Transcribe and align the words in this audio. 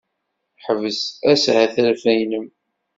Ḥbes 0.65 0.99
ashetref-nnem! 1.31 2.47